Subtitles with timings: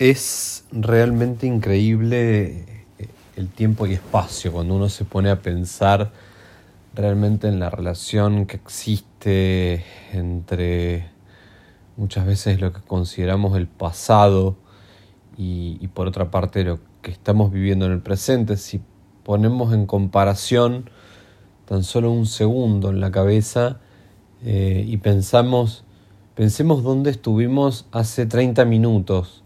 [0.00, 2.64] Es realmente increíble
[2.98, 6.10] eh, el tiempo y espacio cuando uno se pone a pensar
[6.94, 9.84] realmente en la relación que existe
[10.14, 11.10] entre
[11.98, 14.56] muchas veces lo que consideramos el pasado
[15.36, 18.56] y, por otra parte lo que estamos viviendo en el presente.
[18.56, 18.80] Si
[19.22, 20.88] ponemos en comparación
[21.66, 23.80] tan solo un segundo en la cabeza
[24.46, 25.84] eh, y pensamos,
[26.34, 29.44] pensemos dónde estuvimos hace 30 minutos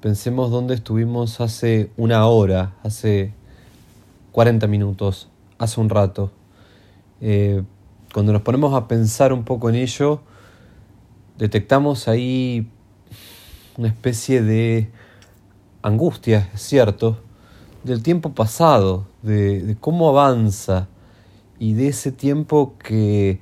[0.00, 3.34] Pensemos dónde estuvimos hace una hora, hace
[4.30, 6.30] 40 minutos, hace un rato.
[7.20, 7.64] Eh,
[8.14, 10.20] cuando nos ponemos a pensar un poco en ello,
[11.36, 12.70] detectamos ahí
[13.76, 14.88] una especie de
[15.82, 17.18] angustia, es cierto,
[17.82, 20.86] del tiempo pasado, de, de cómo avanza
[21.58, 23.40] y de ese tiempo que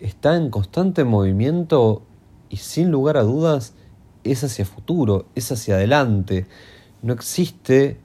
[0.00, 2.00] está en constante movimiento
[2.48, 3.74] y sin lugar a dudas
[4.24, 6.46] es hacia futuro, es hacia adelante.
[7.02, 7.98] No existe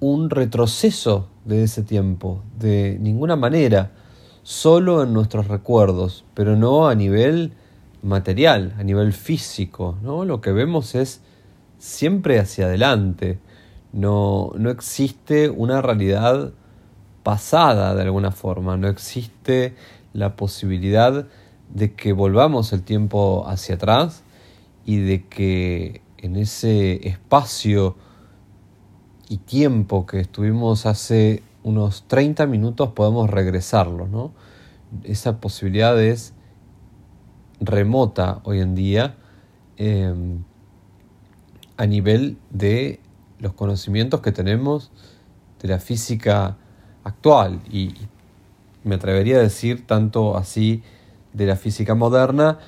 [0.00, 3.92] un retroceso de ese tiempo, de ninguna manera,
[4.42, 7.52] solo en nuestros recuerdos, pero no a nivel
[8.02, 9.96] material, a nivel físico.
[10.02, 10.24] ¿no?
[10.24, 11.20] Lo que vemos es
[11.78, 13.38] siempre hacia adelante.
[13.92, 16.52] No, no existe una realidad
[17.22, 19.74] pasada de alguna forma, no existe
[20.12, 21.26] la posibilidad
[21.68, 24.22] de que volvamos el tiempo hacia atrás
[24.88, 27.94] y de que en ese espacio
[29.28, 34.32] y tiempo que estuvimos hace unos 30 minutos podemos regresarlo, ¿no?
[35.04, 36.32] Esa posibilidad es
[37.60, 39.16] remota hoy en día
[39.76, 40.42] em,
[41.76, 42.98] a nivel de
[43.40, 44.90] los conocimientos que tenemos
[45.60, 46.56] de la física
[47.04, 47.94] actual y
[48.84, 50.82] me atrevería a decir tanto así
[51.34, 52.58] de la física moderna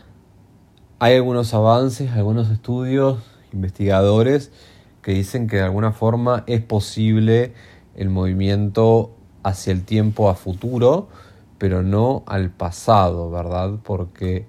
[1.00, 3.20] hay algunos avances, algunos estudios,
[3.54, 4.52] investigadores
[5.00, 7.54] que dicen que de alguna forma es posible
[7.96, 9.10] el movimiento
[9.42, 11.08] hacia el tiempo a futuro,
[11.56, 13.78] pero no al pasado, ¿verdad?
[13.82, 14.44] Porque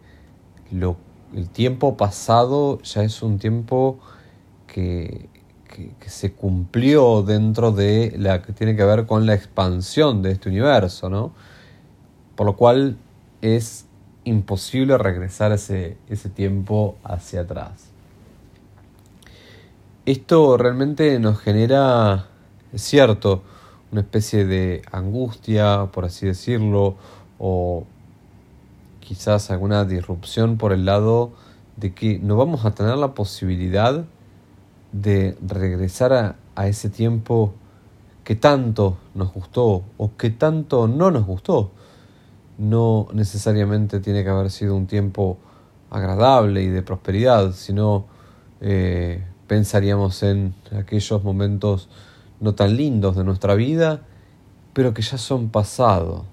[0.72, 0.97] lo,
[1.34, 4.00] el tiempo pasado ya es un tiempo
[4.68, 5.29] que,
[5.69, 10.50] que, se cumplió dentro de la que tiene que ver con la expansión de este
[10.50, 11.31] universo, ¿no?
[12.35, 12.97] Por lo cual
[13.41, 13.85] es
[14.23, 17.89] imposible regresar ese, ese tiempo hacia atrás.
[20.05, 22.27] Esto realmente nos genera,
[22.73, 23.43] es cierto,
[23.91, 26.95] una especie de angustia, por así decirlo,
[27.39, 27.85] o
[28.99, 31.33] quizás alguna disrupción por el lado
[31.77, 34.05] de que no vamos a tener la posibilidad
[34.91, 37.53] de regresar a, a ese tiempo
[38.23, 41.71] que tanto nos gustó o que tanto no nos gustó
[42.61, 45.39] no necesariamente tiene que haber sido un tiempo
[45.89, 48.05] agradable y de prosperidad, sino
[48.61, 51.89] eh, pensaríamos en aquellos momentos
[52.39, 54.01] no tan lindos de nuestra vida,
[54.73, 56.25] pero que ya son pasado,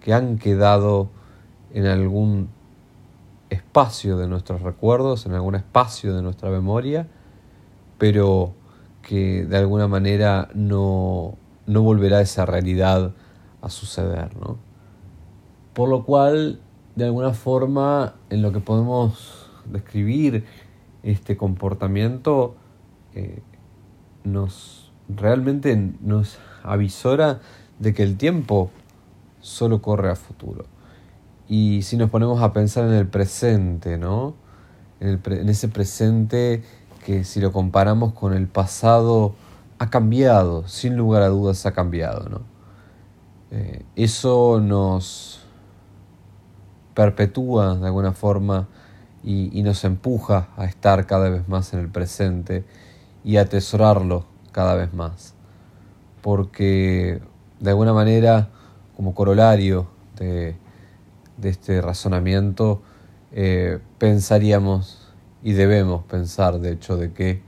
[0.00, 1.08] que han quedado
[1.72, 2.48] en algún
[3.48, 7.06] espacio de nuestros recuerdos, en algún espacio de nuestra memoria,
[7.96, 8.54] pero
[9.02, 13.12] que de alguna manera no, no volverá esa realidad
[13.62, 14.36] a suceder.
[14.36, 14.67] ¿no?
[15.78, 16.58] Por lo cual,
[16.96, 20.44] de alguna forma, en lo que podemos describir
[21.04, 22.56] este comportamiento,
[23.14, 23.44] eh,
[24.24, 27.38] nos realmente nos avisora
[27.78, 28.72] de que el tiempo
[29.40, 30.64] solo corre a futuro.
[31.48, 34.34] Y si nos ponemos a pensar en el presente, ¿no?
[34.98, 36.64] En, ese presente
[37.06, 39.36] que si lo comparamos con el pasado,
[39.78, 42.40] ha cambiado, sin lugar a dudas ha cambiado, ¿no?
[43.52, 45.44] Eh, eso nos,
[46.98, 48.66] perpetúa de alguna forma
[49.22, 52.64] y, nos empuja a estar cada vez más en el presente
[53.22, 55.34] y a atesorarlo cada vez más.
[56.22, 57.20] Porque
[57.60, 58.48] de alguna manera,
[58.96, 59.86] como corolario
[60.16, 60.56] de,
[61.40, 62.82] este razonamiento,
[63.30, 65.12] eh, pensaríamos
[65.44, 67.42] y debemos pensar, de hecho, de que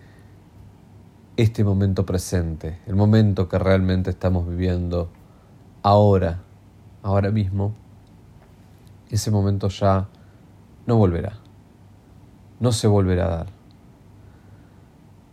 [1.37, 5.11] este momento presente, el momento que realmente estamos viviendo
[5.82, 6.38] ahora,
[7.03, 7.75] ahora mismo,
[9.11, 10.09] ese momento ya
[10.87, 11.39] no volverá.
[12.59, 13.47] No se volverá a dar.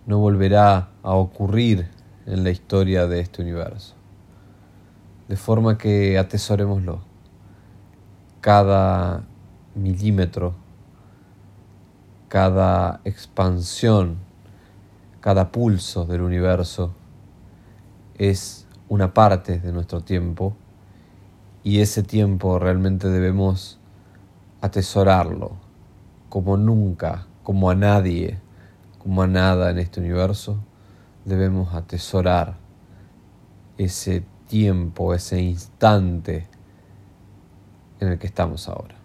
[0.06, 1.90] No volverá a ocurrir
[2.26, 3.96] en la historia de este universo.
[5.28, 7.02] De forma que atesorémoslo.
[8.42, 9.24] Cada
[9.76, 10.56] milímetro,
[12.30, 14.18] cada expansión,
[15.20, 16.94] cada pulso del universo
[18.18, 20.56] es una parte de nuestro tiempo
[21.68, 23.78] y ese tiempo realmente debemos
[24.62, 25.52] atesorarlo
[26.30, 28.40] como nunca, como a nadie
[29.00, 30.60] como a nada en este universo,
[31.26, 32.56] debemos atesorar
[33.78, 36.48] ese tiempo, ese instante
[38.00, 38.97] en el que estamos ahora.